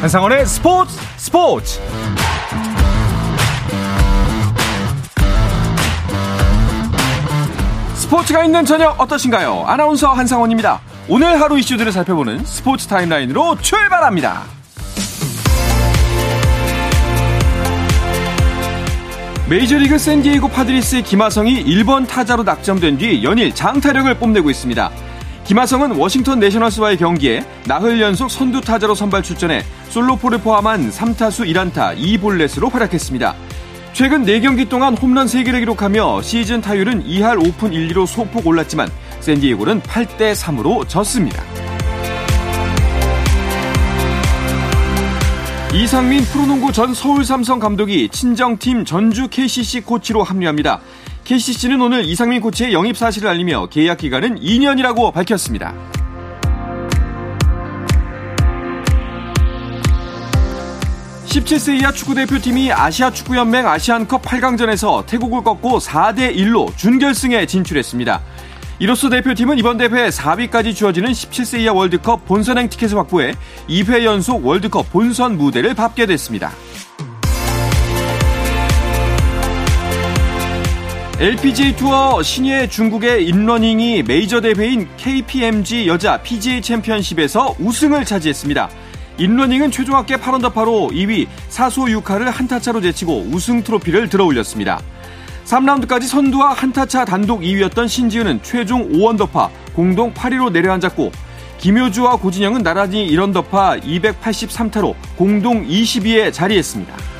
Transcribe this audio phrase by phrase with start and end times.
[0.00, 1.78] 한상원의 스포츠 스포츠
[7.96, 9.64] 스포츠가 있는 저녁 어떠신가요?
[9.66, 10.80] 아나운서 한상원입니다.
[11.06, 14.44] 오늘 하루 이슈들을 살펴보는 스포츠 타임라인으로 출발합니다.
[19.50, 24.90] 메이저리그 샌디에이고 파드리스의 김하성이 1번 타자로 낙점된 뒤 연일 장타력을 뽐내고 있습니다.
[25.44, 32.70] 김하성은 워싱턴 내셔널스와의 경기에 나흘 연속 선두 타자로 선발 출전해 솔로포를 포함한 3타수 1안타 2볼넷으로
[32.70, 33.34] 활약했습니다.
[33.92, 38.88] 최근 4경기 동안 홈런 3개를 기록하며 시즌 타율은 2할 5푼 1리로 소폭 올랐지만
[39.20, 41.42] 샌디에고는 8대 3으로 졌습니다.
[45.72, 50.80] 이상민 프로농구 전 서울 삼성 감독이 친정팀 전주 KCC 코치로 합류합니다.
[51.30, 55.72] KCC는 오늘 이상민 코치의 영입 사실을 알리며 계약 기간은 2년이라고 밝혔습니다.
[61.26, 68.20] (17세) 이하 축구대표팀이 아시아 축구연맹 아시안컵 8강전에서 태국을 꺾고 4대1로 준결승에 진출했습니다.
[68.80, 73.34] 이로써 대표팀은 이번 대회 4위까지 주어지는 17세 이하 월드컵 본선행 티켓을 확보해
[73.68, 76.50] 2회 연속 월드컵 본선 무대를 밟게 됐습니다.
[81.20, 88.70] LPGA 투어 신예 중국의 인러닝이 메이저 대회인 KPMG 여자 PGA 챔피언십에서 우승을 차지했습니다.
[89.18, 94.80] 인러닝은 최종 합계 8언더파로 2위 사소 유카를 한타차로 제치고 우승 트로피를 들어올렸습니다.
[95.44, 101.12] 3라운드까지 선두와 한타차 단독 2위였던 신지은은 최종 5언더파 공동 8위로 내려앉았고
[101.58, 107.19] 김효주와 고진영은 나란히 1언더파 283타로 공동 20위에 자리했습니다.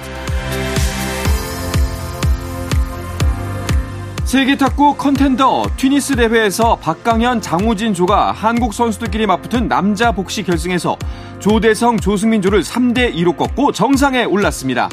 [4.30, 10.96] 세계 탁구 컨텐더 튀니스 대회에서 박강현, 장우진 조가 한국 선수들끼리 맞붙은 남자 복식 결승에서
[11.40, 14.88] 조대성, 조승민 조를 3대 2로 꺾고 정상에 올랐습니다.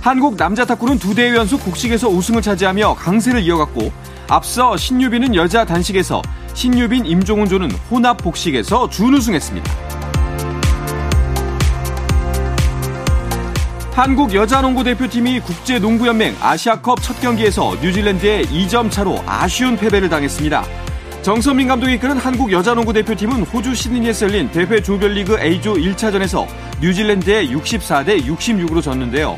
[0.00, 3.92] 한국 남자 탁구는 두 대회 연속 복식에서 우승을 차지하며 강세를 이어갔고
[4.30, 6.22] 앞서 신유빈은 여자 단식에서
[6.54, 9.89] 신유빈 임종훈 조는 혼합 복식에서 준우승했습니다.
[13.92, 20.64] 한국 여자농구 대표팀이 국제농구연맹 아시아컵 첫 경기에서 뉴질랜드에 2점 차로 아쉬운 패배를 당했습니다.
[21.22, 26.46] 정선민 감독이 이끄는 한국 여자농구 대표팀은 호주 시드니에서 열린 대회 조별리그 A조 1차전에서
[26.80, 29.36] 뉴질랜드에 64대 66으로 졌는데요.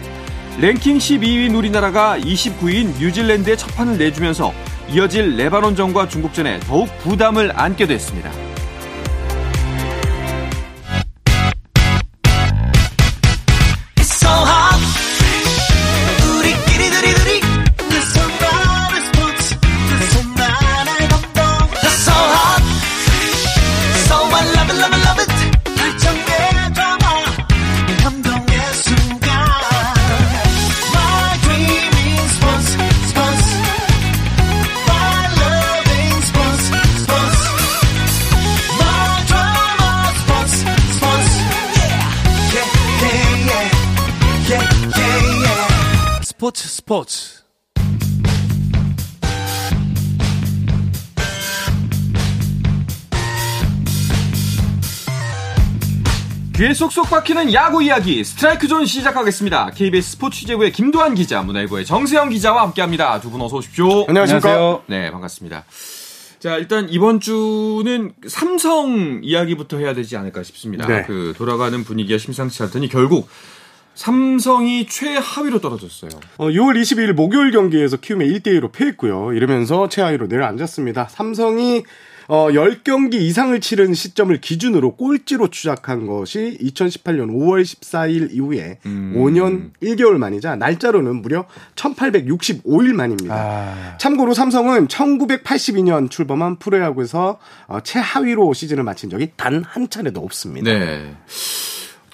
[0.61, 4.53] 랭킹 12위인 우리나라가 29위인 뉴질랜드에 첫 판을 내주면서
[4.91, 8.31] 이어질 레바논전과 중국전에 더욱 부담을 안게 됐습니다.
[46.43, 47.43] 스포츠 스포츠
[56.57, 59.71] 귀에 쏙쏙 박히는 야구 이야기 스트라이크 존 시작하겠습니다.
[59.71, 63.21] KBS 스포츠 취재부의 김도환 기자, 문화일보의 정세영 기자와 함께합니다.
[63.21, 64.07] 두 분 어서 오십시오.
[64.09, 64.49] 안녕하십니까?
[64.51, 64.83] 안녕하세요.
[64.89, 65.65] 네, 반갑습니다.
[66.41, 70.89] 자, 일단 이번 주는 삼성 이야기부터 해야 되지 않을까 싶습니다.
[70.89, 71.05] 네.
[71.07, 73.29] 그 돌아가는 분위기가 심상치 않더니 결국
[73.95, 76.11] 삼성이 최하위로 떨어졌어요.
[76.39, 79.33] 어, 6월 22일 목요일 경기에서 키움에 1대1로 패했고요.
[79.35, 81.09] 이러면서 최하위로 내려앉았습니다.
[81.11, 81.85] 삼성이
[82.29, 89.13] 어, 10경기 이상을 치른 시점을 기준으로 꼴찌로 추적한 것이 2018년 5월 14일 이후에 음.
[89.17, 93.35] 5년 1개월 만이자 날짜로는 무려 1865일 만입니다.
[93.35, 93.99] 아.
[93.99, 100.71] 참고로 삼성은 1982년 출범한 프로야구에서 어, 최하위로 시즌을 마친 적이 단 한 차례도 없습니다.
[100.73, 101.15] 네.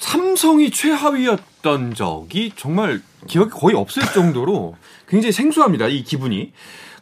[0.08, 4.74] 삼성이 최하위였던 적이 정말 기억이 거의 없을 정도로
[5.06, 5.88] 굉장히 생소합니다.
[5.88, 6.52] 이 기분이.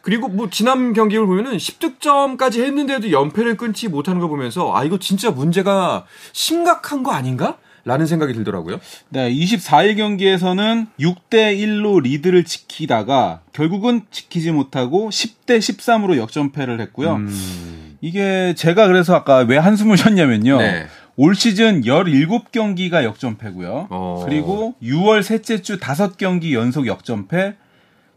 [0.01, 5.31] 그리고 뭐 지난 경기를 보면은 10득점까지 했는데도 연패를 끊지 못하는 거 보면서 아 이거 진짜
[5.31, 7.57] 문제가 심각한 거 아닌가?
[7.85, 8.81] 라는 생각이 들더라고요.
[9.07, 17.15] 네, 24일 경기에서는 6대 1로 리드를 지키다가 결국은 지키지 못하고 10대 13으로 역전패를 했고요.
[17.15, 17.97] 음.
[18.01, 20.57] 이게 제가 그래서 아까 왜 한숨을 쉬었냐면요.
[20.57, 20.87] 네.
[21.17, 23.87] 올 시즌 17경기가 역전패고요.
[23.89, 24.23] 어.
[24.23, 27.55] 그리고 6월 셋째 주 5경기 연속 역전패.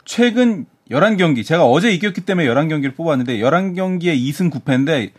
[0.05, 1.45] 최근 11경기.
[1.45, 5.13] 제가 어제 이겼기 때문에 11경기를 뽑았는데 11경기에 2승 9패인데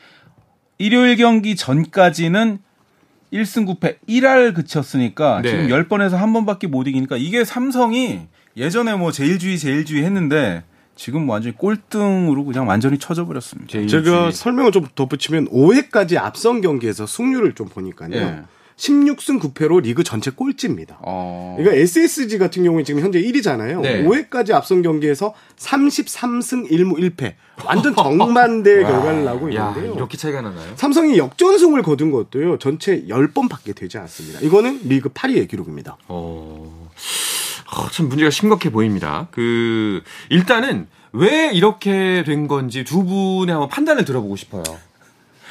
[0.78, 2.60] 일요일 경기 전까지는
[3.34, 5.50] 1승 9패 1할 그쳤으니까 네.
[5.50, 8.28] 지금 10번에서 한 번밖에 못 이기니까 이게 삼성이
[8.58, 10.64] 예전에 뭐 제일주의 제일주의 했는데
[10.96, 13.86] 지금 완전히 꼴등으로 그냥 완전히 쳐져 버렸습니다.
[13.88, 18.12] 제가 설명을 좀 덧붙이면 5회까지 앞선 경기에서 승률을 좀 보니까요.
[18.14, 18.42] 예.
[18.78, 20.98] 16승 9패로 리그 전체 꼴찌입니다.
[21.02, 21.56] 어.
[21.58, 23.82] 그러니까 SSG 같은 경우에 지금 현재 1위잖아요.
[23.82, 24.04] 네.
[24.04, 27.34] 5회까지 앞선 경기에서 33승 1무 1패.
[27.64, 29.94] 완전 정반대 결과를 나오고 야, 있는데요.
[29.96, 30.74] 이렇게 차이가 나나요?
[30.78, 32.58] 삼성이 역전승을 거둔 것도요.
[32.58, 34.40] 전체 10번밖에 되지 않습니다.
[34.40, 35.98] 이거는 리그 8위의 기록입니다.
[36.08, 36.90] 어,
[37.76, 39.28] 어, 참 문제가 심각해 보입니다.
[39.32, 44.64] 그 일단은 왜 이렇게 된 건지 두 분의 한번 판단을 들어보고 싶어요.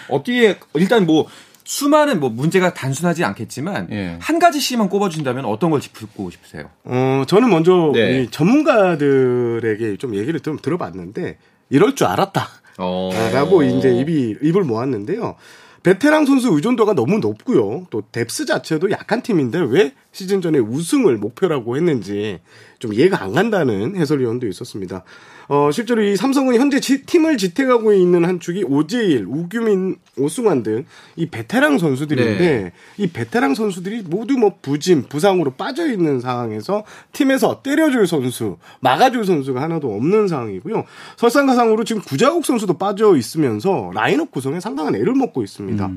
[0.08, 1.26] 어떻게 일단 뭐
[1.64, 4.18] 수많은 뭐 문제가 단순하지 않겠지만 예.
[4.20, 6.68] 한 가지씩만 꼽아준다면 어떤 걸 짚고 싶으세요?
[6.84, 8.22] 어, 저는 먼저 네.
[8.22, 11.38] 이 전문가들에게 좀 얘기를 좀 들어봤는데
[11.68, 12.48] 이럴 줄 알았다.
[12.78, 13.10] 어.
[13.32, 15.36] 라고 이제 입이 입을 모았는데요.
[15.82, 17.86] 베테랑 선수 의존도가 너무 높고요.
[17.90, 22.40] 또 뎁스 자체도 약한 팀인데 왜 시즌 전에 우승을 목표라고 했는지
[22.80, 25.04] 좀 이해가 안 간다는 해설위원도 있었습니다.
[25.48, 30.84] 어, 실제로 이 삼성은 현재 지- 팀을 지탱하고 있는 한 축이 오재일, 우규민, 오승환 등
[31.16, 32.72] 이 베테랑 선수들인데 네.
[32.96, 39.60] 이 베테랑 선수들이 모두 뭐 부진, 부상으로 빠져 있는 상황에서 팀에서 때려줄 선수, 막아줄 선수가
[39.60, 40.84] 하나도 없는 상황이고요.
[41.16, 45.90] 설상가상으로 지금 구자욱 선수도 빠져 있으면서 라인업 구성에 상당한 애를 먹고 있습니다.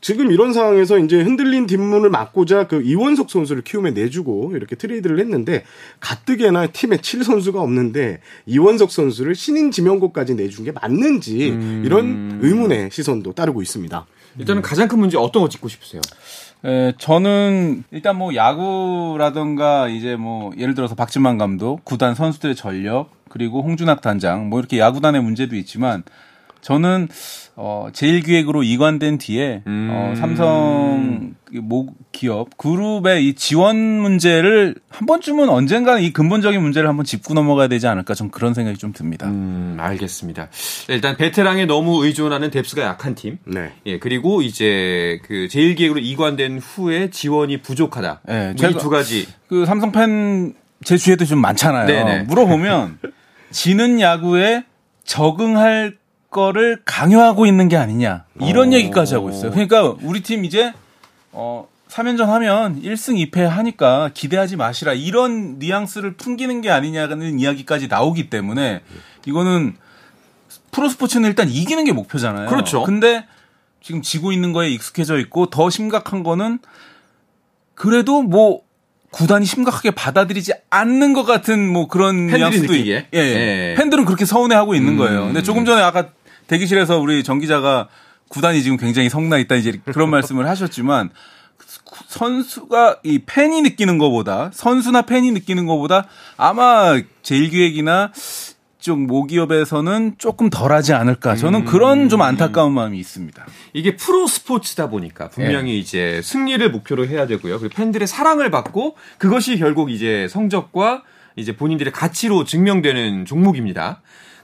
[0.00, 5.64] 지금 이런 상황에서 이제 흔들린 뒷문을 막고자 그 이원석 선수를 키움에 내주고 이렇게 트레이드를 했는데
[6.00, 11.48] 가뜩이나 팀에 칠 선수가 없는데 이원석 선수를 신인 지명고까지 내준 게 맞는지
[11.84, 14.06] 이런 의문의 시선도 따르고 있습니다.
[14.38, 16.00] 일단은 가장 큰 문제 어떤 거 짚고 싶으세요?
[16.64, 23.62] 에, 저는 일단 뭐 야구라던가 이제 뭐 예를 들어서 박진만 감독, 구단 선수들의 전력, 그리고
[23.62, 26.04] 홍준학 단장, 뭐 이렇게 야구단의 문제도 있지만
[26.60, 27.08] 저는
[27.56, 35.48] 어 제일 기획으로 이관된 뒤에 어 삼성 모 기업 그룹의 이 지원 문제를 한 번쯤은
[35.48, 39.26] 언젠가 이 근본적인 문제를 한번 짚고 넘어가야 되지 않을까 좀 그런 생각이 좀 듭니다.
[39.26, 40.48] 음, 알겠습니다.
[40.88, 43.38] 일단 베테랑에 너무 의존하는 뎁스가 약한 팀.
[43.44, 43.72] 네.
[43.86, 48.20] 예, 그리고 이제 그 제일 기획으로 이관된 후에 지원이 부족하다.
[48.30, 49.26] 예, 이 제가- 두 가지.
[49.48, 51.86] 그 삼성 팬 제 주위에도 좀 많잖아요.
[51.86, 52.22] 네네.
[52.22, 53.00] 물어보면
[53.50, 54.64] 지는 야구에
[55.04, 55.98] 적응할
[56.30, 59.50] 거를 강요하고 있는 게 아니냐 이런 얘기까지 하고 있어요.
[59.50, 60.72] 그러니까 우리 팀 이제
[61.32, 68.30] 어 3연전 하면 1승 2패 하니까 기대하지 마시라 이런 뉘앙스를 풍기는 게 아니냐는 이야기까지 나오기
[68.30, 68.80] 때문에
[69.26, 69.74] 이거는
[70.70, 72.48] 프로스포츠는 일단 이기는 게 목표잖아요.
[72.48, 72.84] 그렇죠.
[72.84, 73.26] 근데
[73.82, 76.60] 지금 지고 있는 거에 익숙해져 있고 더 심각한 거는
[77.74, 78.60] 그래도 뭐
[79.10, 82.74] 구단이 심각하게 받아들이지 않는 것 같은 뭐 그런 팬들이 뉘앙스도?
[82.76, 83.18] 있- 예, 예.
[83.18, 83.72] 예.
[83.72, 83.74] 음.
[83.78, 85.24] 팬들은 그렇게 서운해하고 있는 거예요.
[85.24, 86.10] 근데 조금 전에 아까
[86.50, 87.88] 대기실에서 우리 정 기자가
[88.28, 91.10] 구단이 지금 굉장히 성나 있다 이제 그런 말씀을 하셨지만
[92.08, 96.06] 선수가 이 팬이 느끼는 것보다 선수나 팬이 느끼는 것보다
[96.36, 98.12] 아마 제일기획이나
[98.80, 101.36] 쪽 모기업에서는 조금 덜하지 않을까.
[101.36, 103.46] 저는 그런 좀 안타까운 마음이 있습니다.
[103.74, 107.58] 이게 프로 스포츠다 보니까 분명히 이제 승리를 목표로 해야 되고요.
[107.58, 111.02] 그리고 팬들의 사랑을 받고 그것이 결국 이제 성적과
[111.36, 114.00] 이제 본인들의 가치로 증명되는 종목입니다.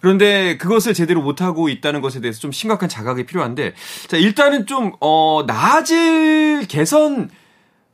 [0.06, 3.74] 그런데 그것을 제대로 못하고 있다는 것에 대해서 좀 심각한 자각이 필요한데,
[4.06, 7.28] 자, 일단은 좀, 어, 나아질 개선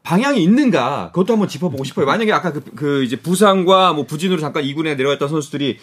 [0.03, 2.05] 방향이 있는가, 그것도 한번 짚어보고 싶어요.
[2.05, 5.79] 만약에 아까 그, 그 이제 부상과 뭐 부진으로 잠깐 2군에 내려갔던 선수들이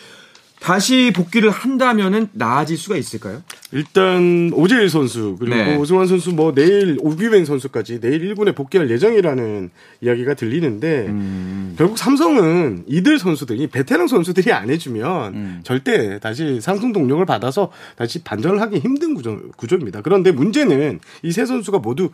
[0.59, 3.41] 다시 복귀를 한다면은 나아질 수가 있을까요?
[3.71, 5.77] 일단 오재일 선수 그리고 네.
[5.77, 9.69] 오승환 선수 뭐 내일 오규벤 선수까지 내일 1군에 복귀할 예정이라는
[10.01, 11.75] 이야기가 들리는데 음.
[11.77, 18.59] 결국 삼성은 이들 선수들이 베테랑 선수들이 안 해주면 절대 다시 상승 동력을 받아서 다시 반전을
[18.61, 20.01] 하기 힘든 구조, 구조입니다.
[20.01, 22.09] 그런데 문제는 이 세 선수가 모두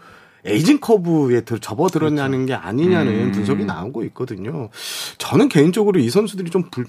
[0.46, 4.70] 에이징 커브에 들- 접어들었냐는 게 아니냐는 분석이 나오고 있거든요.
[5.18, 6.86] 저는 개인적으로 이 선수들이 좀 불-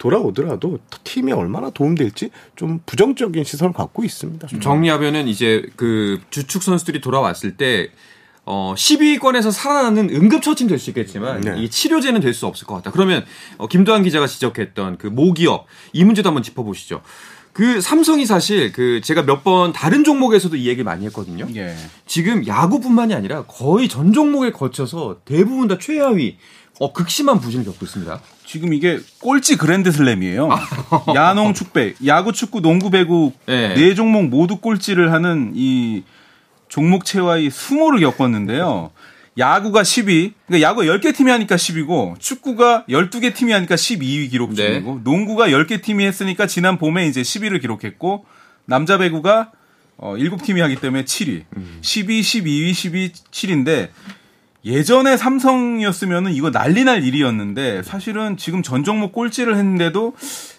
[0.00, 4.48] 돌아오더라도 팀에 얼마나 도움될지 좀 부정적인 시선을 갖고 있습니다.
[4.60, 7.90] 정리하면은 이제 그 주축 선수들이 돌아왔을 때
[8.46, 11.62] 어, 10위권에서 살아나는 응급처치는 될 수 있겠지만 네.
[11.62, 12.90] 이 치료제는 될 수 없을 것 같다.
[12.90, 13.24] 그러면
[13.58, 17.02] 어, 김도환 기자가 지적했던 그 모기업 이 문제도 한번 짚어보시죠.
[17.52, 21.46] 그 삼성이 사실 그 제가 몇 번 다른 종목에서도 이 얘기를 많이 했거든요.
[21.56, 21.76] 예.
[22.06, 26.38] 지금 야구뿐만이 아니라 거의 전 종목에 거쳐서 대부분 다 최하위
[26.80, 28.20] 어, 극심한 부진을 겪고 있습니다.
[28.46, 30.48] 지금 이게 꼴찌 그랜드 슬램이에요.
[31.14, 33.74] 야농 축배, 야구, 축구, 농구, 배구 네.
[33.74, 36.04] 네 종목 모두 꼴찌를 하는 이
[36.68, 38.90] 종목 체화의 수모를 겪었는데요.
[39.36, 44.72] 야구가 10위, 그러니까 야구가 10개 팀이 하니까 10위고 축구가 12개 팀이 하니까 12위 기록 네.
[44.72, 48.24] 중이고 농구가 10개 팀이 했으니까 지난 봄에 이제 10위를 기록했고
[48.64, 49.52] 남자 배구가
[49.98, 51.44] 어, 7팀이 하기 때문에 7위.
[51.82, 53.90] 12, 12위, 12, 7인데
[54.64, 60.14] 예전에 삼성이었으면은 이거 난리 날 일이었는데 사실은 지금 전 종목 꼴찌를 했는데도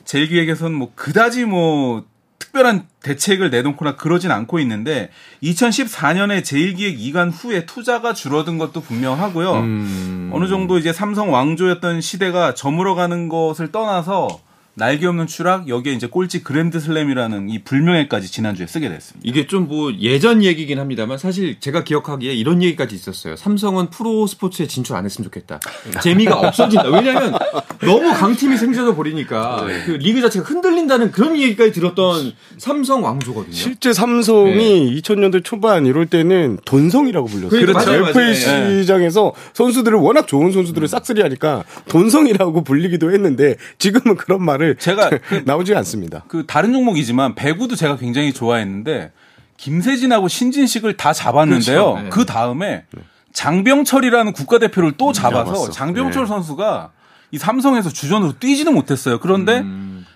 [0.06, 2.04] 제일기획에서는 뭐 그다지 뭐
[2.40, 5.10] 특별한 대책을 내놓거나 그러진 않고 있는데
[5.44, 9.54] 2014년에 제일기획 이관 후에 투자가 줄어든 것도 분명하고요.
[9.54, 10.30] 음.
[10.34, 14.40] 어느 정도 이제 삼성 왕조였던 시대가 저물어가는 것을 떠나서
[14.74, 19.20] 날개 없는 추락 여기에 이제 꼴찌 그랜드 슬램이라는 이 불명예까지 지난주에 쓰게 됐습니다.
[19.28, 23.36] 이게 좀 뭐 예전 얘기긴 합니다만 사실 제가 기억하기에 이런 얘기까지 있었어요.
[23.36, 25.60] 삼성은 프로 스포츠에 진출 안 했으면 좋겠다.
[26.02, 26.90] 재미가 없어진다.
[26.90, 27.34] 왜냐하면
[27.82, 33.54] 너무 강팀이 생겨져 버리니까 그 리그 자체가 흔들린다는 그런 얘기까지 들었던 삼성 왕조거든요.
[33.54, 37.62] 실제 삼성이 2000년대 초반 이럴 때는 돈성이라고 불렸어요.
[37.62, 37.74] 그렇죠.
[37.74, 38.10] 맞아요, 맞아요.
[38.10, 38.36] FA
[38.82, 45.44] 시장에서 선수들을 워낙 좋은 선수들을 싹쓸이 하니까 돈성이라고 불리기도 했는데 지금은 그런 말을 제가 그-
[45.46, 46.24] 나오지 않습니다.
[46.28, 49.12] 그 다른 종목이지만 배구도 제가 굉장히 좋아했는데
[49.58, 51.84] 김세진하고 신진식을 다 잡았는데요.
[51.94, 52.04] 그렇죠.
[52.04, 52.10] 네.
[52.10, 52.86] 그 다음에
[53.34, 55.72] 장병철이라는 국가대표를 또 잡아서 잡았어.
[55.72, 56.28] 장병철 네.
[56.28, 56.92] 선수가
[57.32, 59.20] 이 삼성에서 주전으로 뛰지는 못했어요.
[59.20, 59.64] 그런데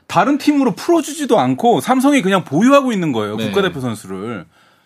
[0.07, 3.37] 다른 팀으로 풀어주지도 않고 삼성이 그냥 보유하고 있는 거예요.
[3.37, 3.45] 네.
[3.45, 4.45] 국가대표 선수를.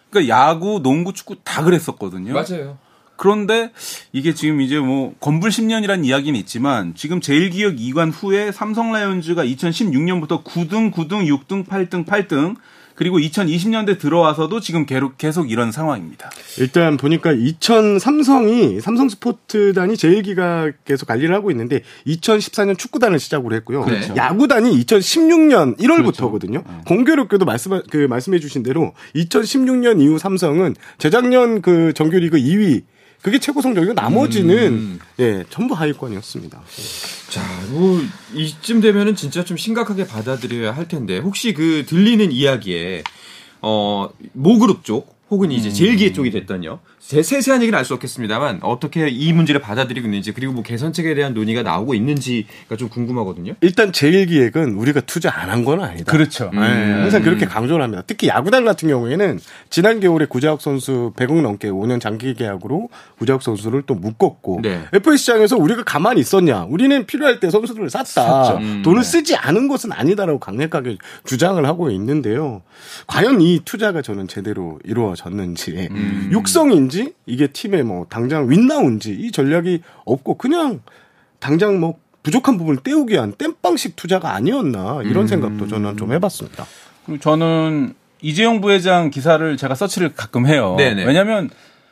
[0.09, 2.33] 그러니까 야구, 농구, 축구 다 그랬었거든요.
[2.33, 2.77] 맞아요.
[3.19, 3.71] 그런데
[4.13, 10.41] 이게 지금 이제 뭐 건불 10년이라는 이야기는 있지만 지금 제일기업 이관 후에 삼성 라이온즈가 2016년부터
[10.41, 12.55] 9등, 9등, 6등, 8등, 8등
[12.95, 16.29] 그리고 2020년대 들어와서도 지금 계속, 이런 상황입니다.
[16.59, 23.83] 일단 보니까 2000 삼성이 삼성 스포츠단이 제일기가 계속 관리를 하고 있는데 2014년 축구단을 시작으로 했고요.
[23.83, 24.15] 그렇죠.
[24.17, 26.63] 야구단이 2016년 1월부터거든요.
[26.85, 32.83] 공교롭게도 말씀 그 말씀해 주신 대로 2016년 이후 삼성은 재작년 그 정규리그 2위
[33.21, 36.61] 그게 최고 성적이고 나머지는 예, 전부 하위권이었습니다.
[37.29, 38.01] 자, 뭐
[38.33, 43.03] 이쯤 되면은 진짜 좀 심각하게 받아들여야 할 텐데 혹시 그 들리는 이야기에
[43.61, 46.79] 어 모 그룹 쪽 혹은 이제 제일기회 쪽이 됐던요.
[46.99, 51.33] 제 세세한 얘기는 알 수 없겠습니다만 어떻게 이 문제를 받아들이고 있는지 그리고 뭐 개선책에 대한
[51.33, 53.53] 논의가 나오고 있는지가 좀 궁금하거든요.
[53.61, 56.11] 일단 제일기획은 우리가 투자 안 한 건 아니다.
[56.11, 56.49] 그렇죠.
[56.53, 58.03] 네, 항상 그렇게 강조를 합니다.
[58.05, 63.83] 특히 야구단 같은 경우에는 지난 겨울에 구자욱 선수 100억 넘게 5년 장기 계약으로 구자욱 선수를
[63.87, 64.83] 또 묶었고 네.
[64.93, 66.65] FA 시장에서 우리가 가만히 있었냐?
[66.69, 68.59] 우리는 필요할 때 선수들을 샀다.
[68.83, 72.61] 돈을 쓰지 않은 것은 아니다라고 강력하게 주장을 하고 있는데요.
[73.07, 75.89] 과연 이 투자가 저는 제대로 이루어 졌는지
[76.31, 80.79] 육성인지 이게 팀에 뭐 당장 윈나운지 이 전략이 없고 그냥
[81.39, 86.65] 당장 뭐 부족한 부분을 때우기 위한 땜빵식 투자가 아니었나 이런 생각도 저는 좀 해봤습니다.
[87.05, 90.75] 그리고 저는 이재용 부회장 기사를 제가 서치를 가끔 해요.
[90.77, 91.05] 네네.
[91.05, 91.49] 왜냐하면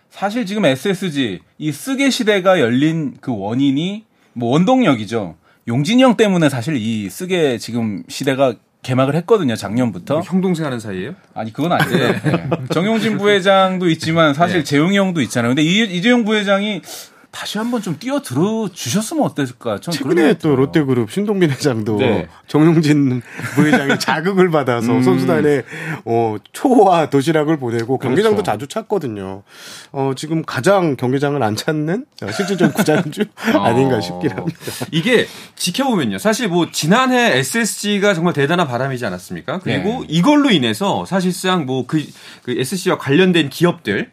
[0.09, 5.35] 사실 지금 SSG 이 쓰게 시대가 열린 그 원인이 뭐 원동력이죠.
[5.67, 8.55] 용진이 형 때문에 사실 이 쓰게 지금 시대가
[8.87, 10.21] 개막을 했거든요 작년부터.
[10.21, 11.13] 형 동생 하는 사이예요?
[11.33, 12.11] 아니 그건 아니에요.
[12.23, 12.49] 네.
[12.71, 14.63] 정용진 부회장도 있지만 사실 네.
[14.63, 15.49] 재용이 형도 있잖아요.
[15.49, 16.81] 근데 이, 이재용 부회장이
[17.37, 19.79] 다시 한번 좀 뛰어 들어 주셨으면 어땠을까?
[19.79, 20.55] 최근에 또.
[20.55, 22.27] 롯데그룹 신동빈 회장도 네.
[22.47, 23.21] 정용진
[23.53, 25.03] 부회장의 자극을 받아서 음.
[25.03, 25.61] 선수단에
[26.05, 28.51] 어, 초와 도시락을 보내고 경기장도 그렇죠.
[28.51, 29.43] 자주 찾거든요.
[29.91, 34.57] 어, 지금 가장 경기장을 안 찾는 어, 실질적 구장주 아닌가 싶긴 합니다.
[34.91, 36.17] 이게 지켜보면요.
[36.17, 39.59] 사실 뭐 지난해 SSG가 정말 대단한 바람이지 않았습니까?
[39.59, 40.07] 그리고 네.
[40.09, 42.03] 이걸로 인해서 사실상 뭐그
[42.47, 44.09] SSG와 관련된 기업들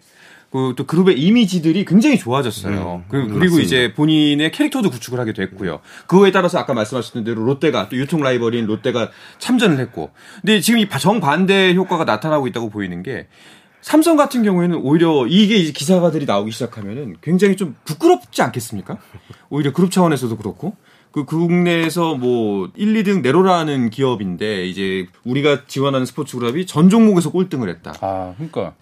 [0.54, 3.02] 그 또 그룹의 이미지들이 굉장히 좋아졌어요.
[3.08, 3.62] 그, 리고 맞습니다.
[3.62, 5.80] 이제 본인의 캐릭터도 구축을 하게 됐고요.
[6.06, 10.10] 그거에 따라서 아까 말씀하셨던 대로 롯데가 또 유통 라이벌인 롯데가 참전을 했고.
[10.42, 13.26] 근데 지금 이 정반대 효과가 나타나고 있다고 보이는 게
[13.80, 18.98] 삼성 같은 경우에는 오히려 이게 이제 기사가들이 나오기 시작하면은 굉장히 좀 부끄럽지 않겠습니까?
[19.50, 20.76] 오히려 그룹 차원에서도 그렇고.
[21.14, 27.68] 그 국내에서 뭐 1, 2등 내로라는 기업인데 이제 우리가 지원하는 스포츠 그룹이 전 종목에서 꼴등을
[27.68, 27.94] 했다.
[28.00, 28.74] 아 그러니까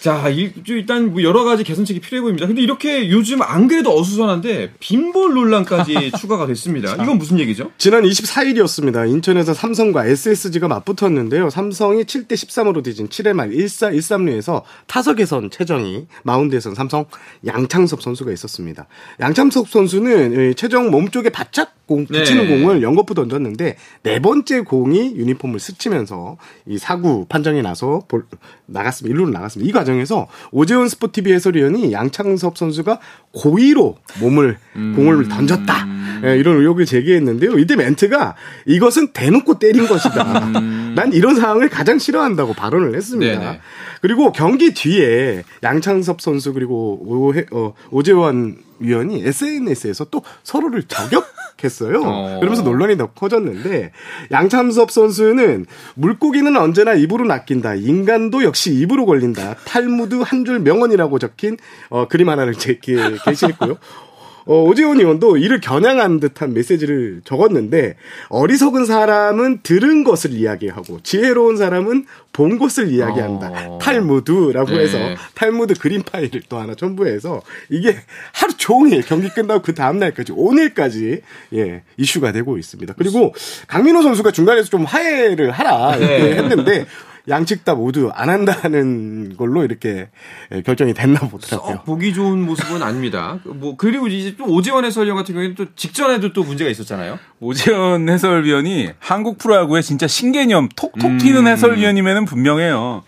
[0.00, 2.46] 자, 일- 일단 뭐 여러 가지 개선책이 필요해 보입니다.
[2.46, 6.94] 근데 이렇게 요즘 안 그래도 어수선한데 빈볼 논란까지 추가가 됐습니다.
[6.94, 7.70] 이건 무슨 얘기죠?
[7.76, 9.10] 지난 24일이었습니다.
[9.10, 11.50] 인천에서 삼성과 SSG가 맞붙었는데요.
[11.50, 17.04] 삼성이 7대 13으로 뒤진 7회 말 1사 1삼루에서 타석에선 최정이, 마운드에선 삼성
[17.44, 18.86] 양창섭 선수가 있었습니다.
[19.20, 22.60] 양창섭 선수는 이 최정 몸쪽에 바짝 공, 붙이는 네.
[22.60, 28.24] 공을 연거푸 던졌는데 네 번째 공이 유니폼을 스치면서 이 사구 판정이 나서 볼,
[28.66, 29.18] 나갔습니다.
[29.18, 29.68] 1루로 나갔습니다.
[29.68, 33.00] 이 과정에서 오재훈 스포티비 해설위원이 양창섭 선수가
[33.32, 35.86] 고의로 몸을 공을 던졌다.
[36.24, 37.58] 예, 이런 의혹을 제기했는데요.
[37.58, 40.50] 이때 멘트가 이것은 대놓고 때린 것이다.
[40.94, 43.38] 난 이런 상황을 가장 싫어한다고 발언을 했습니다.
[43.38, 43.60] 네네.
[44.00, 52.00] 그리고 경기 뒤에 양창섭 선수 그리고 오해, 어, 오재원 위원이 SNS에서 또 서로를 저격했어요.
[52.04, 52.36] 어.
[52.40, 53.92] 그러면서 논란이 더 커졌는데
[54.30, 57.74] 양참섭 선수는 물고기는 언제나 입으로 낚인다.
[57.76, 59.54] 인간도 역시 입으로 걸린다.
[59.64, 61.58] 탈무드 한 줄 명언이라고 적힌
[61.90, 63.76] 어, 그림 하나를 제게 게시했고요.
[64.46, 67.96] 어, 오재훈 의원도 이를 겨냥한 듯한 메시지를 적었는데
[68.28, 73.52] 어리석은 사람은 들은 것을 이야기하고 지혜로운 사람은 본 것을 이야기한다.
[73.66, 73.78] 어.
[73.82, 74.80] 탈무드라고 네.
[74.80, 74.98] 해서
[75.34, 77.96] 탈무드 그림 파일을 또 하나 첨부해서 이게
[78.32, 81.22] 하루 종일 경기 끝나고 그 다음 날까지 오늘까지
[81.54, 82.94] 예 이슈가 되고 있습니다.
[82.96, 83.34] 그리고
[83.66, 86.36] 강민호 선수가 중간에서 좀 화해를 하라 이렇게 네.
[86.36, 86.86] 했는데
[87.30, 90.08] 양측 다 모두 안 한다는 걸로 이렇게
[90.52, 91.76] 예, 결정이 됐나 보더라고요.
[91.76, 93.38] 썩 보기 좋은 모습은 아닙니다.
[93.44, 97.18] 뭐 그리고 이제 또 오재원 해설위원 같은 경우에는 또 직전에도 또 문제가 있었잖아요.
[97.40, 100.68] 오재현 해설위원이 한국 프로야구의 진짜 신개념 음.
[100.76, 103.02] 톡톡 튀는 해설위원이면은 분명해요.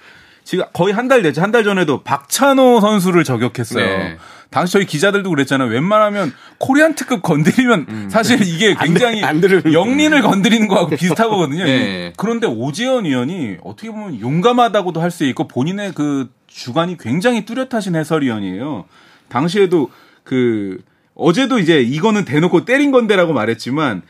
[0.44, 1.40] 지금 거의 한 달 됐죠.
[1.42, 3.84] 한 달 전에도 박찬호 선수를 저격했어요.
[3.84, 4.16] 네.
[4.50, 5.68] 당시 저희 기자들도 그랬잖아요.
[5.70, 9.24] 웬만하면 코리안 특급 건드리면 사실 이게 굉장히 음.
[9.24, 11.64] 안 들으는 영린을 건드리는 거하고 비슷하거든요.
[11.64, 12.12] 네.
[12.18, 18.84] 그런데 오재현 위원이 어떻게 보면 용감하다고도 할 수 있고 본인의 그 주관이 굉장히 뚜렷하신 해설위원이에요.
[19.28, 19.90] 당시에도
[20.24, 20.78] 그
[21.14, 24.02] 어제도 이제 이거는 대놓고 때린 건데라고 말했지만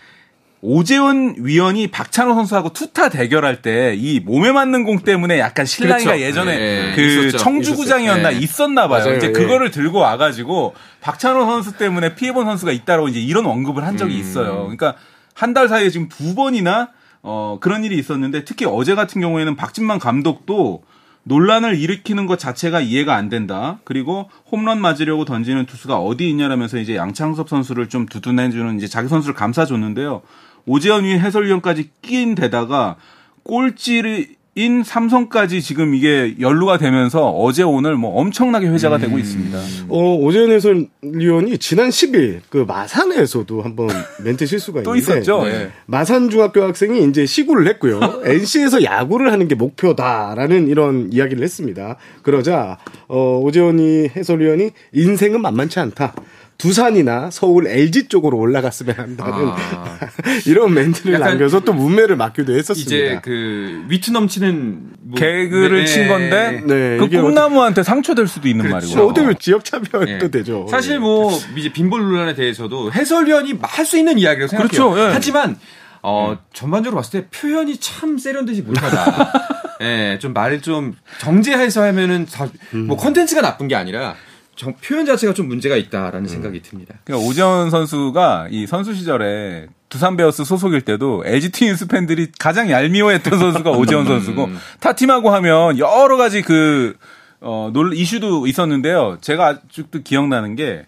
[0.65, 6.25] 오재원 위원이 박찬호 선수하고 투타 대결할 때 이 몸에 맞는 공 때문에 약간 신랑이가 그렇죠.
[6.25, 7.39] 예전에 네, 그 있었죠.
[7.39, 8.39] 청주구장이었나 있었어요.
[8.39, 8.45] 네.
[8.45, 9.05] 있었나 봐요.
[9.05, 9.17] 맞아요.
[9.17, 9.33] 이제 예.
[9.33, 13.97] 그거를 들고 와가지고 박찬호 선수 때문에 피해본 선수가 있다라고 이제 이런 언급을 한 음.
[13.99, 14.63] 적이 있어요.
[14.63, 14.95] 그러니까
[15.35, 16.91] 한 달 사이에 지금 두 번이나
[17.23, 20.85] 어 그런 일이 있었는데 특히 어제 같은 경우에는 박진만 감독도
[21.25, 23.79] 논란을 일으키는 것 자체가 이해가 안 된다.
[23.85, 29.35] 그리고 홈런 맞으려고 던지는 투수가 어디 있냐라면서 이제 양창섭 선수를 좀 두둔해주는 이제 자기 선수를
[29.35, 30.23] 감싸줬는데요.
[30.67, 32.97] 오재현 위 해설위원까지 끼인 데다가
[33.43, 39.59] 꼴찌인 삼성까지 지금 이게 연루가 되면서 어제 오늘 뭐 엄청나게 회자가 되고 있습니다.
[39.89, 43.89] 어, 오재현 해설위원이 지난 10일 그 마산에서도 한번
[44.23, 45.45] 멘트 실수가 또 있는데 있었죠.
[45.45, 45.51] 네.
[45.51, 45.71] 예.
[45.87, 47.99] 마산 중학교 학생이 이제 시구를 했고요.
[48.25, 51.97] NC에서 야구를 하는 게 목표다라는 이런 이야기를 했습니다.
[52.23, 56.15] 그러자 어, 오재현이 해설위원이 인생은 만만치 않다.
[56.63, 59.99] 두산이나 서울 LG 쪽으로 올라갔으면 한다는 아.
[60.47, 62.95] 이런 멘트를 남겨서 또 문매를 맞기도 했었습니다.
[62.95, 65.85] 이제 그 위트 넘치는 뭐- 개그를 네.
[65.87, 68.97] 친 건데 네, 그 이게 꿈나무한테 상처될 수도 있는 그렇죠.
[68.97, 69.11] 말이고.
[69.11, 70.31] 어떻게 지역 차별도 예.
[70.31, 70.69] 되죠.
[70.71, 74.91] 사실 뭐 이제 빈볼 논란에 대해서도 해설위원이 할 수 있는 이야기라고 생각해요.
[74.91, 75.13] 그렇죠, 예.
[75.13, 75.57] 하지만
[76.01, 79.33] 어 전반적으로 봤을 때 표현이 참 세련되지 못하다.
[79.83, 84.15] 예, 좀 말을 좀 정제해서 하면은 다, 뭐 컨텐츠가 나쁜 게 아니라
[84.57, 86.95] 정- 표현 자체가 좀 문제가 있다라는 생각이 듭니다.
[87.05, 93.39] 그러니까 오재원 선수가 이 선수 시절에 두산 베어스 소속일 때도 LG 트윈스 팬들이 가장 얄미워했던
[93.39, 94.49] 선수가 오재원 선수고
[94.81, 96.97] 타 팀하고 하면 여러 가지 그
[97.41, 99.19] 어, 놀 이슈도 있었는데요.
[99.21, 100.87] 제가 아직도 기억나는 게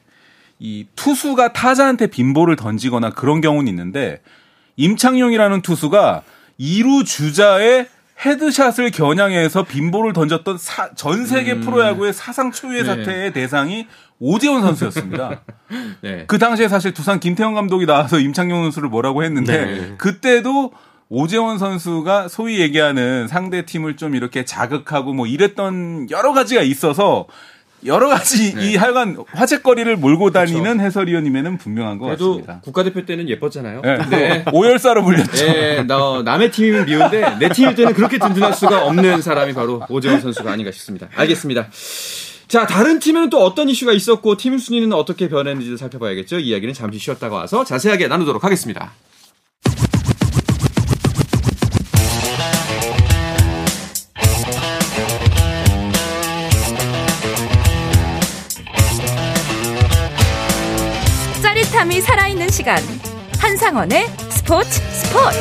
[0.61, 4.21] 이 투수가 타자한테 빈볼을 던지거나 그런 경우는 있는데
[4.77, 6.23] 임창용이라는 투수가
[6.61, 7.89] 2루 주자의
[8.25, 12.87] 헤드샷을 겨냥해서 빈볼을 던졌던 사- 전 세계 프로야구의 사상 초유의 네.
[12.87, 13.87] 사태의 대상이
[14.21, 15.43] 오재원 선수였습니다.
[16.01, 16.25] 네.
[16.27, 19.95] 그 당시에 사실 두산 김태형 감독이 나와서 임창용 선수를 뭐라고 했는데 네.
[19.99, 20.73] 그때도
[21.09, 27.27] 오재원 선수가 소위 얘기하는 상대 팀을 좀 이렇게 자극하고 뭐 이랬던 여러 가지가 있어서
[27.85, 28.73] 여러 가지 네.
[28.73, 32.61] 이 하여간 화제거리를 몰고 다니는 해설위원님에는 분명한 것 그래도 같습니다.
[32.63, 33.83] 국가대표 때는 예뻤잖아요.
[33.83, 33.99] 네.
[34.11, 34.45] 네.
[34.53, 35.47] 오열사로 불렸죠.
[35.47, 40.21] 예, 나, 남의 팀이면 미운데 내 팀일 때는 그렇게 든든할 수가 없는 사람이 바로 오재원
[40.21, 41.09] 선수가 아닌가 싶습니다.
[41.15, 41.69] 알겠습니다.
[42.49, 46.39] 자, 다른 팀에는 또 어떤 이슈가 있었고 팀 순위는 어떻게 변했는지도 살펴봐야겠죠.
[46.39, 48.93] 이 이야기는 잠시 쉬었다가 와서 자세하게 나누도록 하겠습니다.
[61.85, 62.83] 짜릿함이 살아있는 시간
[63.39, 65.39] 한상원의 스포츠 스포츠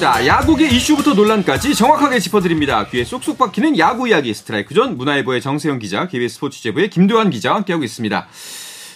[0.00, 2.86] 자, 야구계 이슈부터 논란까지 정확하게 짚어드립니다.
[2.88, 7.56] 귀에 쏙쏙 박히는 야구 이야기 스트라이크 존 문화일보의 정세영 기자, KBS 스포츠 취재부의 김도환 기자와
[7.56, 8.26] 함께하고 있습니다.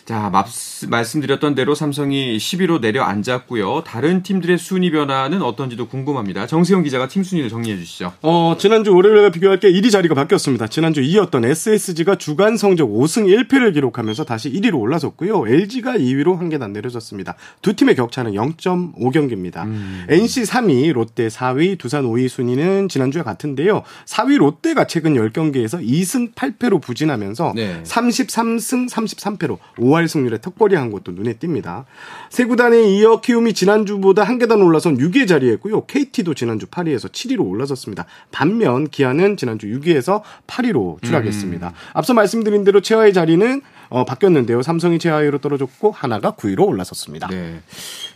[0.04, 3.84] 자, 맙스- 말씀드렸던 대로 삼성이 10위로 내려앉았고요.
[3.84, 6.46] 다른 팀들의 순위 변화는 어떤지도 궁금합니다.
[6.46, 8.12] 정세영 기자가 팀 순위를 정리해 주시죠.
[8.22, 10.68] 어, 지난주 월요일과 비교할 때 1위 자리가 바뀌었습니다.
[10.68, 15.46] 지난주 2위였던 SSG가 주간 성적 5승 1패를 기록하면서 다시 1위로 올라섰고요.
[15.46, 17.36] LG가 2위로 한 계단 내려졌습니다.
[17.62, 19.66] 두 팀의 격차는 0.5경기입니다.
[20.08, 23.82] NC 3위, 롯데 4위, 두산 5위 순위는 지난주와 같은데요.
[24.06, 27.82] 4위 롯데가 최근 10경기에서 2승 8패로 부진하면서 네.
[27.84, 31.84] 33승 33패로 5할 승률의 턱걸이 처리한 것도 눈에 띕니다.
[32.30, 35.84] 세 구단에 이어 키움이 지난주보다 한 계단 올라선 6위에 자리했고요.
[35.86, 38.06] KT도 지난주 8위에서 7위로 올라섰습니다.
[38.30, 41.68] 반면 기아는 지난주 6위에서 8위로 추락했습니다.
[41.68, 41.72] 음.
[41.92, 44.62] 앞서 말씀드린 대로 최하의 자리는 어, 바뀌었는데요.
[44.62, 47.26] 삼성이 최하위로 떨어졌고 하나가 9위로 올라섰습니다.
[47.28, 47.60] 네.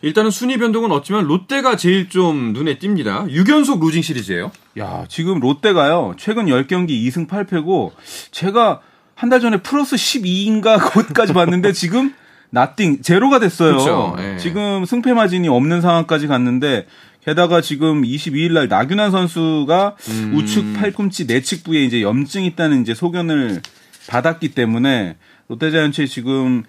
[0.03, 3.29] 일단은 순위 변동은 없지만 롯데가 제일 좀 눈에 띕니다.
[3.29, 4.53] 6연속 루징 시리즈예요.
[4.79, 6.15] 야, 지금 롯데가요.
[6.17, 7.91] 최근 10경기 2승 8패고
[8.31, 8.81] 제가
[9.17, 12.13] 한 달 전에 플러스 12인가 그것까지 봤는데 지금
[12.55, 14.15] 나띵 제로가 됐어요.
[14.17, 14.39] 네.
[14.39, 16.87] 지금 승패 마진이 없는 상황까지 갔는데
[17.25, 20.33] 게다가 지금 22일 날 나균환 선수가 음.
[20.37, 23.61] 우측 팔꿈치 내측 부에 이제 염증이 있다는 이제 소견을
[24.07, 25.17] 받았기 때문에
[25.49, 26.63] 롯데자이언츠에 지금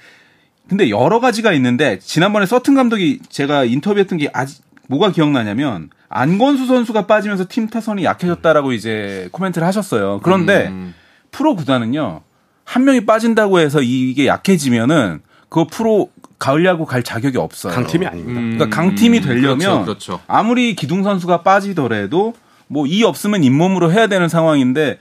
[0.68, 7.06] 근데 여러 가지가 있는데 지난번에 서튼 감독이 제가 인터뷰했던 게 아직 뭐가 기억나냐면 안건수 선수가
[7.06, 10.20] 빠지면서 팀 타선이 약해졌다라고 이제 코멘트를 하셨어요.
[10.24, 10.96] 그런데 음.
[11.30, 12.22] 프로 구단은요
[12.64, 15.22] 한 명이 빠진다고 해서 이게 약해지면은
[15.56, 17.74] 그 프로 가을 야구 갈 자격이 없어요.
[17.74, 18.40] 강팀이 아닙니다.
[18.42, 18.58] 음.
[18.58, 20.20] 그러니까 강팀이 되려면 그렇죠, 그렇죠.
[20.28, 22.34] 아무리 기둥 선수가 빠지더라도
[22.68, 25.00] 뭐 이 없으면 잇몸으로 해야 되는 상황인데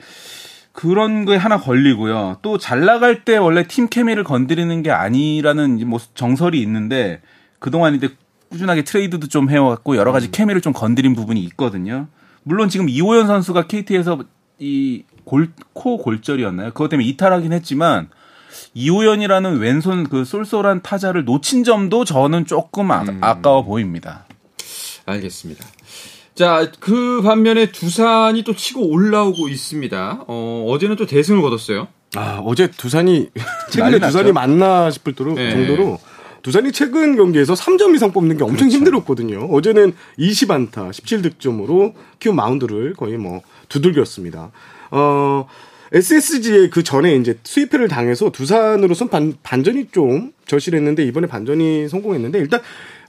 [0.72, 2.38] 그런 거에 하나 걸리고요.
[2.42, 7.20] 또 잘 나갈 때 원래 팀 케미를 건드리는 게 아니라는 뭐 정설이 있는데
[7.58, 8.10] 그동안 이제
[8.50, 10.30] 꾸준하게 트레이드도 좀 해왔고 여러 가지 음.
[10.30, 12.06] 케미를 좀 건드린 부분이 있거든요.
[12.44, 14.20] 물론 지금 이호연 선수가 KT에서
[14.60, 16.68] 이 골, 코 골절이었나요?
[16.70, 18.08] 그것 때문에 이탈하긴 했지만
[18.74, 23.18] 이호연이라는 왼손 그 쏠쏠한 타자를 놓친 점도 저는 조금 아, 음.
[23.22, 24.26] 아까워 보입니다.
[25.06, 25.64] 알겠습니다.
[26.34, 30.24] 자, 그 반면에 두산이 또 치고 올라오고 있습니다.
[30.26, 31.88] 어, 어제는 또 대승을 거뒀어요.
[32.16, 33.30] 아, 어제 두산이,
[33.70, 35.50] 최근에 두산이 맞나 싶을 네.
[35.50, 35.98] 정도로
[36.42, 38.76] 두산이 최근 경기에서 3점 이상 뽑는 게 엄청 그렇죠.
[38.76, 39.46] 힘들었거든요.
[39.46, 44.50] 어제는 20안타, 17득점으로 키움 마운드를 거의 뭐 두들겼습니다.
[44.90, 45.48] 어,
[45.92, 52.60] SSG의 그 전에 이제 수입회를 당해서 두산으로선 반, 반전이 좀 절실했는데 이번에 반전이 성공했는데 일단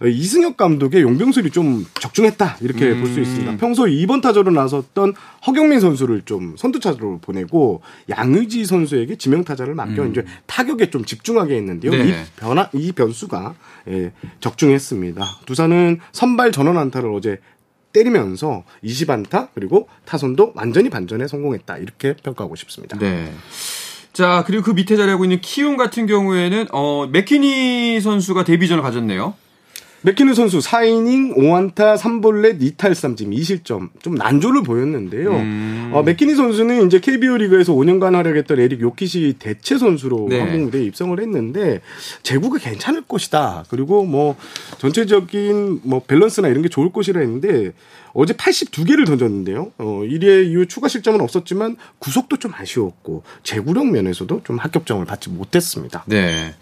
[0.03, 2.99] 이승엽 감독의 용병술이 좀 적중했다 이렇게 음.
[2.99, 3.57] 볼수 있습니다.
[3.57, 5.13] 평소 2번 타자로 나섰던
[5.47, 10.11] 허경민 선수를 좀 선두차로 보내고 양의지 선수에게 지명 타자를 맡겨 음.
[10.11, 11.91] 이제 타격에 좀 집중하게 했는데요.
[11.91, 12.09] 네.
[12.09, 13.55] 이 변화 이 변수가
[13.89, 14.11] 예,
[14.41, 15.25] 적중했습니다.
[15.45, 17.39] 두산은 선발 전원 안타를 어제
[17.95, 22.97] 때리면서 20안타 그리고 타선도 완전히 반전에 성공했다 이렇게 평가하고 싶습니다.
[22.99, 23.31] 네.
[24.11, 29.33] 자 그리고 그 밑에 자리하고 있는 키움 같은 경우에는 어 맥키니 선수가 데뷔전을 가졌네요.
[30.05, 35.31] 맥키는 선수 4이닝 5안타 3볼넷 2탈3진 2실점 좀 난조를 보였는데요.
[35.31, 35.89] 음.
[35.93, 40.39] 어, 맥키니 선수는 이제 KBO 리그에서 5년간 활약했던 에릭 요키시 대체 선수로 네.
[40.39, 41.81] 한국 무대에 입성을 했는데
[42.21, 43.65] 제구가 괜찮을 것이다.
[43.69, 44.35] 그리고 뭐
[44.77, 47.71] 전체적인 뭐 밸런스나 이런 게 좋을 것이라 했는데
[48.17, 49.73] 어제 82개를 던졌는데요.
[49.77, 56.05] 어, 1회 이후 추가 실점은 없었지만 구속도 좀 아쉬웠고 제구력 면에서도 좀 합격점을 받지 못했습니다.
[56.07, 56.55] 네.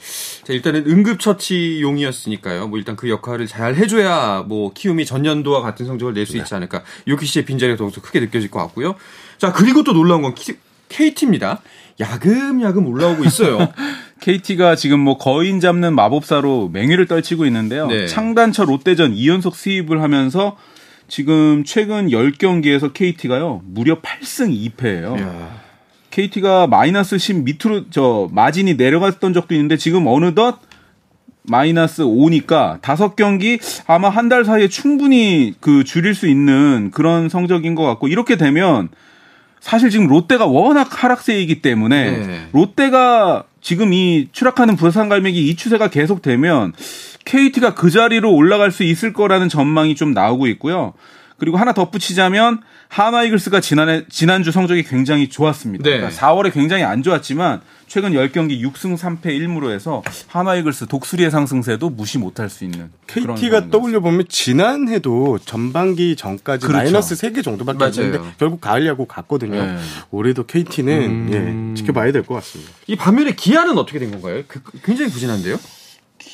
[0.44, 2.68] 자, 일단은 응급처치용이었으니까요.
[2.68, 6.40] 뭐 일단 그 역할을 잘 해줘야 뭐 키움이 전년도와 같은 성적을 낼수 네.
[6.40, 6.84] 있지 않을까.
[7.08, 8.96] 요키 씨의 빈자리가 더욱더 크게 느껴질 것 같고요.
[9.38, 10.56] 자, 그리고 또 놀라운 건 키,
[10.90, 11.62] KT입니다.
[12.00, 13.72] 야금야금 올라오고 있어요.
[14.22, 17.86] KT가 지금 뭐 거인 잡는 마법사로 맹위를 떨치고 있는데요.
[17.86, 18.08] 네.
[18.08, 20.58] 창단처 롯데전 2연속 수입을 하면서
[21.08, 23.62] 지금 최근 10경기에서 KT가요.
[23.66, 25.20] 무려 8승 2패예요.
[25.22, 25.62] 야.
[26.10, 30.60] KT가 마이너스 10 밑으로 저 마진이 내려갔던 적도 있는데 지금 어느덧
[31.44, 37.76] 마이너스 5니까 다섯 경기 아마 한 달 사이에 충분히 그 줄일 수 있는 그런 성적인
[37.76, 38.90] 것 같고 이렇게 되면
[39.60, 42.48] 사실 지금 롯데가 워낙 하락세이기 때문에 네.
[42.54, 46.74] 롯데가 지금 이 추락하는 부산 갈매기 이 추세가 계속되면
[47.26, 50.94] KT가 그 자리로 올라갈 수 있을 거라는 전망이 좀 나오고 있고요.
[51.38, 55.84] 그리고 하나 덧붙이자면 하나 이글스가 지난해 지난주 성적이 굉장히 좋았습니다.
[55.84, 55.98] 네.
[55.98, 61.90] 그러니까 4월에 굉장히 안 좋았지만 최근 10경기 6승 3패 1무로 해서 하나 이글스 독수리의 상승세도
[61.92, 66.84] 무시 못할 수 있는 KT가 떠올려 보면 지난해도 전반기 전까지 그렇죠.
[66.84, 69.64] 마이너스 3개 정도밖에 안 됐는데 결국 가을 야구 갔거든요.
[69.66, 69.78] 네.
[70.12, 71.74] 올해도 KT는 음...
[71.74, 72.72] 예, 지켜봐야 될 것 같습니다.
[72.88, 74.44] 이 반면에 기아는 어떻게 된 건가요?
[74.48, 75.60] 그, 굉장히 부진한데요?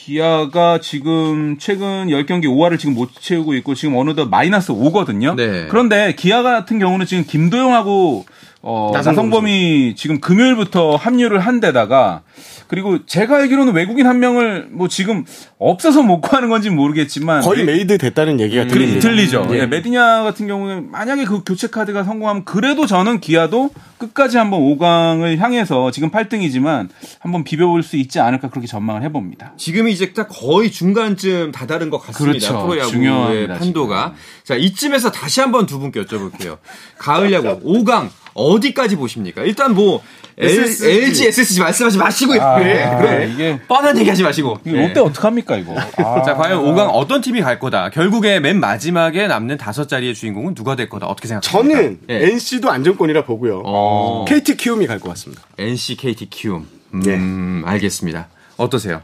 [0.06, 5.36] 기아가 지금 최근 10경기 5할을 지금 못 채우고 있고 지금 어느덧 마이너스 5거든요.
[5.36, 5.68] 네.
[5.70, 8.26] 그런데 기아 같은 경우는 지금 김도영하고
[8.62, 12.22] 어, 나성범이 지금 금요일부터 합류를 한 데다가
[12.68, 15.26] 그리고 제가 알기로는 외국인 한 명을 뭐 지금
[15.58, 19.00] 없어서 못 구하는 건지 모르겠지만 거의 made 됐다는 얘기가 음, 들립니다.
[19.02, 19.48] 들리죠.
[19.52, 19.60] 예.
[19.60, 19.66] 예.
[19.66, 25.92] 메디나 같은 경우는 만약에 그 교체 카드가 성공하면 그래도 저는 기아도 끝까지 한번 5강을 향해서
[25.92, 29.54] 지금 8등이지만 한번 비벼볼 수 있지 않을까 그렇게 전망을 해봅니다.
[29.58, 32.48] 지금이 이제 딱 거의 중간쯤 다다른 것 같습니다.
[32.48, 32.66] 그렇죠.
[32.66, 34.16] 프로야구의 판도가.
[34.16, 34.44] 지금.
[34.44, 36.58] 자 이쯤에서 다시 한번 두 분께 여쭤볼게요.
[36.98, 39.44] 가을 야구 5강 어디까지 보십니까?
[39.44, 40.02] 일단 뭐
[40.38, 40.90] SSG.
[40.90, 42.42] LG, SSG 말씀하지 마시고요.
[42.42, 43.30] 아, 네, 아, 그래.
[43.34, 44.60] 이게 뻔한 얘기하지 마시고.
[44.64, 44.88] 이거 네.
[44.88, 45.76] 롯데 어떡 합니까 이거?
[45.98, 46.22] 아.
[46.24, 47.90] 자, 과연 5강 어떤 팀이 갈 거다.
[47.90, 51.08] 결국에 맨 마지막에 남는 다섯 자리의 주인공은 누가 될 거다.
[51.08, 51.78] 어떻게 생각하십니까?
[51.78, 52.28] 저는 예.
[52.32, 53.64] NC도 안정권이라 보고요.
[53.66, 54.26] 어.
[54.28, 55.44] KT 키움이 갈 것 같습니다.
[55.58, 56.68] NC, KT, 키움.
[57.06, 57.16] 예.
[57.16, 58.30] 음, 알겠습니다.
[58.58, 59.02] 어떠세요?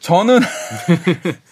[0.00, 0.40] 저는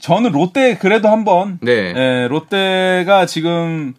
[0.00, 1.92] 저는 롯데 그래도 한번 네.
[1.94, 3.94] 예, 롯데가 지금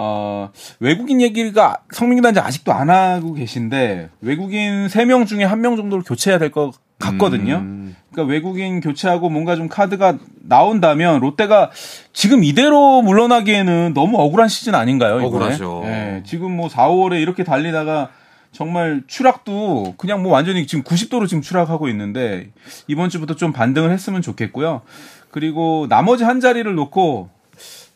[0.00, 6.52] 어, 외국인 얘기가 성민단지 아직도 안 하고 계신데 외국인 3명 중에 1명 정도를 교체해야 될
[6.52, 7.56] 것 같거든요.
[7.56, 7.96] 음.
[8.12, 11.70] 그러니까 외국인 교체하고 뭔가 좀 카드가 나온다면 롯데가
[12.12, 15.18] 지금 이대로 물러나기에는 너무 억울한 시즌 아닌가요?
[15.18, 15.26] 이번에?
[15.26, 15.82] 억울하죠.
[15.84, 18.10] 예, 지금 뭐 4, 5월에 이렇게 달리다가
[18.50, 22.48] 정말 추락도 그냥 뭐 완전히 지금 90도로 지금 추락하고 있는데
[22.88, 24.82] 이번 주부터 좀 반등을 했으면 좋겠고요.
[25.30, 27.28] 그리고 나머지 한 자리를 놓고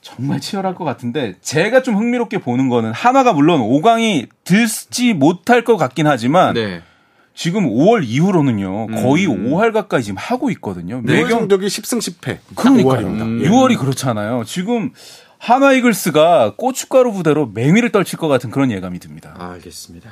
[0.03, 5.77] 정말 치열할 것 같은데 제가 좀 흥미롭게 보는 거는 하나가 물론 5강이 들지 못할 것
[5.77, 6.83] 같긴 하지만 네.
[7.35, 11.01] 지금 5월 이후로는요 거의 5할 가까이 지금 하고 있거든요.
[11.01, 12.39] 매경 매경 성적이 10승 10패.
[12.55, 13.07] 그러니까요.
[13.07, 13.49] 5월입니다.
[13.49, 14.45] 6월이 그렇잖아요.
[14.45, 14.91] 지금
[15.39, 19.35] 하나 이글스가 고춧가루 부대로 맹위를 떨칠 것 같은 그런 예감이 듭니다.
[19.39, 20.11] 알겠습니다.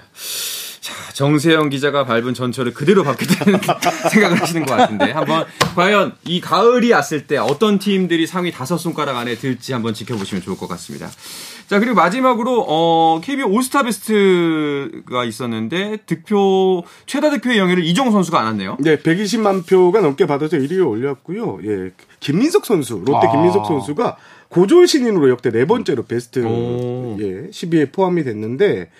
[0.81, 3.61] 자, 정세영 기자가 밟은 전철을 그대로 밟겠다는
[4.11, 9.19] 생각을 하시는 것 같은데 한번 과연 이 가을이 왔을 때 어떤 팀들이 상위 다섯 손가락
[9.19, 11.11] 안에 들지 한번 지켜보시면 좋을 것 같습니다.
[11.69, 18.79] 자, 그리고 마지막으로 어, KBO 올스타 베스트가 있었는데 득표 최다 득표의 영예를 이정우 선수가 안았네요.
[18.81, 21.61] 네, 120만 표가 넘게 받아서 1위에 올렸고요.
[21.65, 21.93] 예.
[22.21, 23.31] 김민석 선수, 롯데 아.
[23.31, 24.17] 김민석 선수가
[24.49, 27.17] 고졸 신인으로 역대 네 번째로 베스트 오.
[27.21, 28.91] 예, 10위에 포함이 됐는데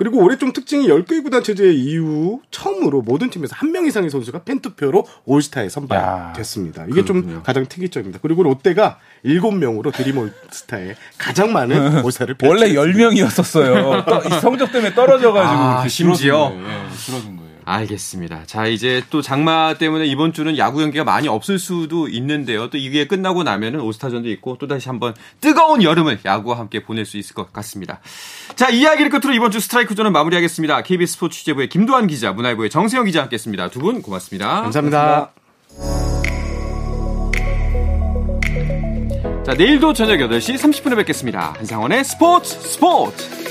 [0.00, 4.44] 그리고 올해 좀 특징이 10개 구단 체제 이후 처음으로 모든 팀에서 한 명 이상의 선수가
[4.44, 5.68] 팬투표로 올스타에 야.
[5.68, 6.86] 선발됐습니다.
[6.90, 8.18] 이게 좀 가장 특이점입니다.
[8.22, 13.28] 그리고 롯데가 7명으로 드림 올스타에 가장 많은 올스타를 원래 펼쳤습니다.
[13.28, 14.40] 10명이었었어요.
[14.40, 15.60] 성적 때문에 떨어져가지고.
[15.62, 16.50] 아, 심지어?
[17.04, 17.36] 줄어든
[17.72, 18.42] 알겠습니다.
[18.46, 22.68] 자, 이제 또 장마 때문에 이번 주는 야구 경기가 많이 없을 수도 있는데요.
[22.70, 27.16] 또 이게 끝나고 나면은 오스타전도 있고 또 다시 한번 뜨거운 여름을 야구와 함께 보낼 수
[27.16, 28.00] 있을 것 같습니다.
[28.56, 30.82] 자, 이야기를 끝으로 이번 주 스트라이크 존은 마무리하겠습니다.
[30.82, 33.68] KBS 스포츠 취재부의 김도환 기자, 문화일보의 정세영 기자 함께 했습니다.
[33.68, 34.60] 두 분 고맙습니다.
[34.62, 35.30] 감사합니다.
[39.46, 41.54] 자, 내일도 저녁 8시 30분에 뵙겠습니다.
[41.56, 43.49] 한상원의 스포츠 스포츠!